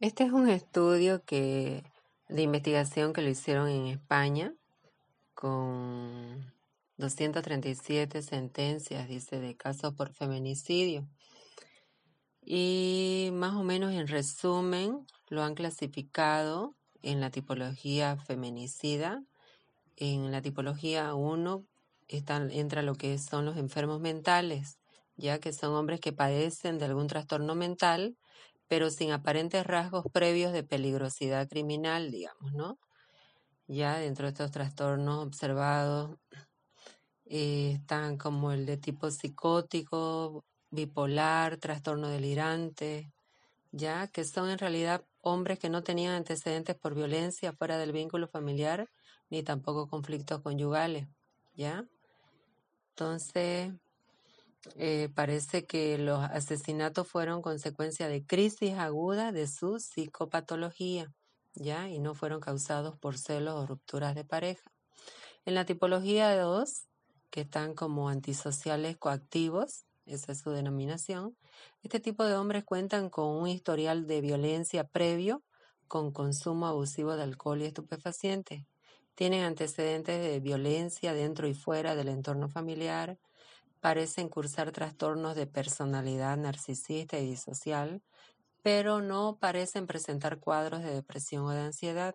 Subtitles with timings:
[0.00, 1.84] Este es un estudio que,
[2.30, 4.54] de investigación que lo hicieron en España
[5.34, 6.54] con
[6.96, 11.06] 237 sentencias, dice, de casos por feminicidio.
[12.40, 19.22] Y más o menos en resumen lo han clasificado en la tipología feminicida.
[19.96, 21.66] En la tipología 1
[22.08, 24.78] entra lo que son los enfermos mentales,
[25.18, 28.16] ya que son hombres que padecen de algún trastorno mental,
[28.70, 32.78] pero sin aparentes rasgos previos de peligrosidad criminal, digamos, ¿no?
[33.66, 36.16] Ya dentro de estos trastornos observados
[37.24, 43.12] eh, están como el de tipo psicótico, bipolar, trastorno delirante,
[43.72, 48.28] ya que son en realidad hombres que no tenían antecedentes por violencia fuera del vínculo
[48.28, 48.88] familiar
[49.30, 51.08] ni tampoco conflictos conyugales,
[51.54, 51.88] ¿ya?
[52.90, 53.72] Entonces,
[54.76, 61.12] eh, parece que los asesinatos fueron consecuencia de crisis agudas de su psicopatología,
[61.54, 61.88] ¿ya?
[61.88, 64.70] Y no fueron causados por celos o rupturas de pareja.
[65.44, 66.86] En la tipología 2,
[67.30, 71.36] que están como antisociales coactivos, esa es su denominación,
[71.82, 75.42] este tipo de hombres cuentan con un historial de violencia previo
[75.88, 78.64] con consumo abusivo de alcohol y estupefacientes.
[79.16, 83.18] Tienen antecedentes de violencia dentro y fuera del entorno familiar,
[83.80, 88.02] parecen cursar trastornos de personalidad narcisista y disocial,
[88.62, 92.14] pero no parecen presentar cuadros de depresión o de ansiedad.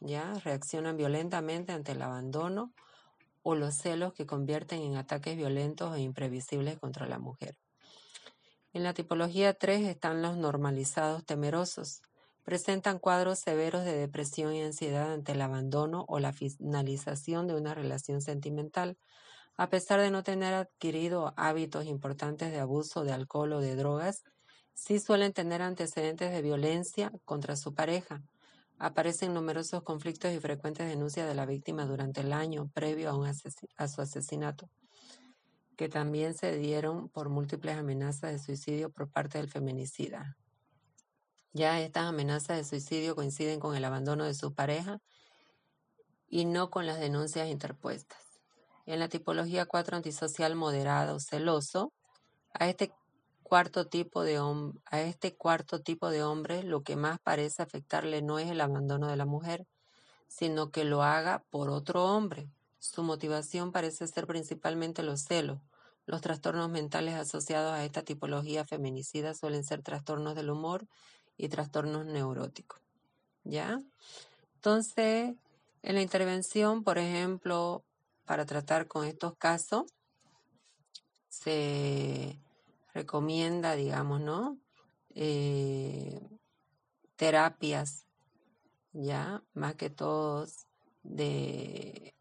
[0.00, 0.34] ¿ya?
[0.44, 2.72] Reaccionan violentamente ante el abandono
[3.42, 7.56] o los celos que convierten en ataques violentos e imprevisibles contra la mujer.
[8.72, 12.02] En la tipología 3 están los normalizados temerosos.
[12.42, 17.74] Presentan cuadros severos de depresión y ansiedad ante el abandono o la finalización de una
[17.74, 18.98] relación sentimental,
[19.56, 24.22] a pesar de no tener adquirido hábitos importantes de abuso de alcohol o de drogas,
[24.74, 28.22] sí suelen tener antecedentes de violencia contra su pareja.
[28.78, 33.32] Aparecen numerosos conflictos y frecuentes denuncias de la víctima durante el año previo a,
[33.78, 34.68] a su asesinato,
[35.76, 40.36] que también se dieron por múltiples amenazas de suicidio por parte del feminicida.
[41.54, 45.00] Ya estas amenazas de suicidio coinciden con el abandono de su pareja
[46.28, 48.25] y no con las denuncias interpuestas.
[48.86, 51.92] En la tipología 4 antisocial moderado celoso,
[52.52, 52.92] a este
[53.42, 54.38] cuarto tipo de
[54.86, 59.08] a este cuarto tipo de hombre lo que más parece afectarle no es el abandono
[59.08, 59.66] de la mujer,
[60.28, 62.48] sino que lo haga por otro hombre.
[62.78, 65.60] Su motivación parece ser principalmente los celos.
[66.06, 70.86] Los trastornos mentales asociados a esta tipología feminicida suelen ser trastornos del humor
[71.36, 72.80] y trastornos neuróticos.
[73.42, 73.80] ¿Ya?
[74.54, 75.34] Entonces,
[75.82, 77.84] en la intervención, por ejemplo,
[78.26, 79.84] para tratar con estos casos,
[81.28, 82.38] se
[82.92, 84.58] recomienda, digamos, ¿no?
[85.14, 86.20] Eh,
[87.16, 88.06] terapias,
[88.92, 90.66] ya, más que todos
[91.02, 92.14] de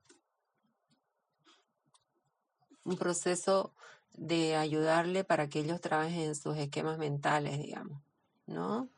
[2.84, 3.74] un proceso
[4.14, 8.02] de ayudarle para que ellos trabajen en sus esquemas mentales, digamos,
[8.46, 8.90] ¿no?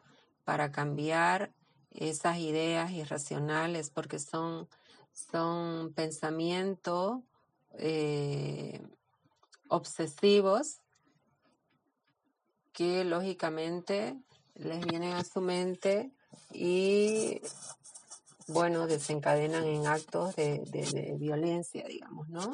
[0.44, 1.53] Para cambiar
[1.91, 4.68] esas ideas irracionales, porque son
[5.17, 7.22] son pensamientos
[7.79, 8.81] eh,
[9.67, 10.79] obsesivos
[12.72, 14.16] que lógicamente
[14.53, 16.11] les vienen a su mente
[16.53, 17.41] y
[18.47, 22.53] bueno, desencadenan en actos de, de, violencia, digamos, ¿no?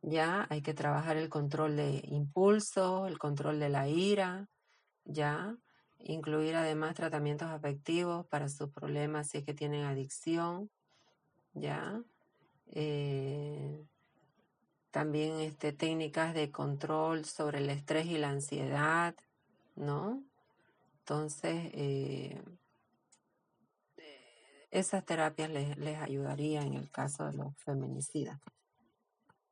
[0.00, 4.48] Ya hay que trabajar el control de impulso, el control de la ira,
[5.04, 5.56] ya,
[5.98, 10.70] incluir además tratamientos afectivos para sus problemas si es que tienen adicción,
[11.56, 12.02] ¿ya?
[12.72, 13.84] Eh,
[14.90, 19.14] también este, técnicas de control sobre el estrés y la ansiedad,
[19.74, 20.22] ¿no?
[21.00, 22.40] Entonces, eh,
[24.70, 28.40] esas terapias les, les ayudarían en el caso de los feminicidas.